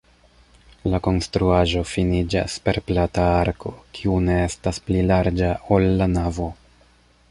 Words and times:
La 0.93 0.99
konstruaĵo 1.07 1.83
finiĝas 1.89 2.57
per 2.69 2.81
plata 2.89 3.29
arko, 3.43 3.77
kiu 3.99 4.19
ne 4.31 4.41
estas 4.49 4.85
pli 4.89 5.09
larĝa, 5.15 5.55
ol 5.77 5.91
la 6.03 6.11
navo. 6.21 6.55